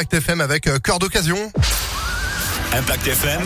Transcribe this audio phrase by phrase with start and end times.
[0.00, 1.52] Impact FM avec euh, Cœur d'occasion.
[2.72, 3.42] Impact FM.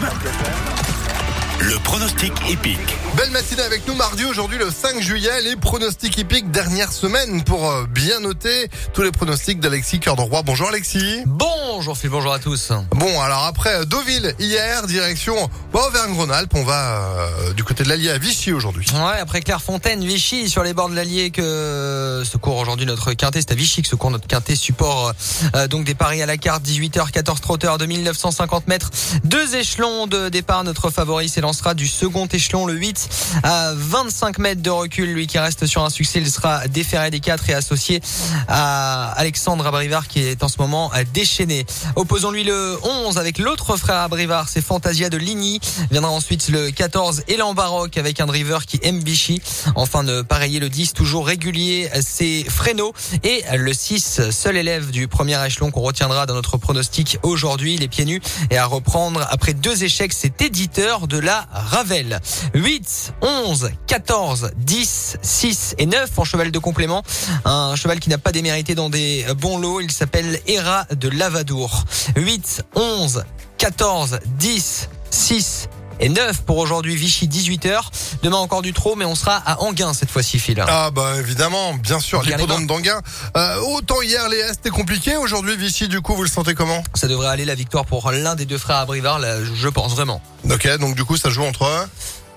[1.67, 2.79] Le pronostic épique.
[3.17, 5.41] Belle matinée avec nous mardi aujourd'hui le 5 juillet.
[5.43, 10.21] Les pronostics hippiques dernière semaine pour euh, bien noter tous les pronostics d'Alexis Cœur de
[10.21, 10.43] Roi.
[10.43, 11.23] Bonjour Alexis.
[11.25, 12.71] Bonjour Phil, bonjour à tous.
[12.91, 15.35] Bon alors après euh, Deauville hier, direction
[15.73, 18.87] bon, Auvergne-Rhône-Alpes, on va euh, du côté de l'Allier à Vichy aujourd'hui.
[18.93, 23.41] Ouais, après Clairefontaine, Vichy, sur les bords de l'Allier que se court aujourd'hui notre quintet.
[23.41, 25.15] C'est à Vichy que se court notre quintet support
[25.55, 28.91] euh, donc des paris à la carte 18h 14 trotteurs de 1950 mètres.
[29.25, 30.63] Deux échelons de départ.
[30.65, 33.09] Notre favori s'élancera du second échelon, le 8
[33.45, 35.13] à 25 mètres de recul.
[35.13, 38.01] Lui qui reste sur un succès, il sera déféré des quatre et associé
[38.49, 41.65] à Alexandre Abrivard qui est en ce moment déchaîné.
[41.95, 45.61] Opposons-lui le 11 avec l'autre frère Abrivard, c'est Fantasia de Ligny.
[45.91, 49.41] Viendra ensuite le 14 Élan Baroque avec un driver qui aime Vichy.
[49.77, 52.93] Enfin de pareiller le 10 toujours régulier, c'est Fresno
[53.23, 57.89] et le 6 seul élève du premier échelon qu'on retiendra dans notre pronostic aujourd'hui, les
[57.89, 62.21] pieds nus et à reprendre après deux échecs, c'est éditeur de la Ravel.
[62.55, 67.03] 8, 11, 14, 10, 6 et 9 en cheval de complément.
[67.45, 69.81] Un cheval qui n'a pas démérité dans des bons lots.
[69.81, 71.85] Il s'appelle Hera de Lavadour.
[72.17, 73.25] 8, 11,
[73.59, 75.69] 14, 10, 6
[76.01, 77.81] et 9 pour aujourd'hui Vichy 18h.
[78.23, 80.63] Demain encore du trop mais on sera à Anguin cette fois-ci Phil.
[80.67, 83.01] Ah bah évidemment, bien sûr, l'hippodrome d'Anguin.
[83.37, 86.83] Euh, autant hier les S c'était compliqué, aujourd'hui Vichy du coup vous le sentez comment?
[86.95, 89.93] Ça devrait aller la victoire pour l'un des deux frères à Brivard, là, je pense
[89.93, 90.21] vraiment.
[90.51, 91.89] Ok, donc du coup ça joue entre...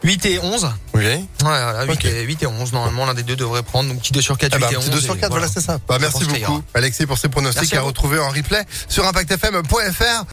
[0.04, 0.70] 8 et 11.
[0.94, 1.04] Oui.
[1.04, 2.06] Ouais, voilà, 8, Ok.
[2.06, 2.72] et, 8 et 11.
[2.72, 3.90] Normalement, l'un des deux devrait prendre.
[3.90, 4.86] Donc, petit 2 sur 4, Eh 8 ben, et un 11.
[4.86, 5.80] petit 2 sur et 4, voilà, c'est ça.
[5.88, 6.62] Bah, merci beaucoup.
[6.76, 10.26] Alexis, pour ces pronostics Merci à à retrouver en replay sur impactfm.fr.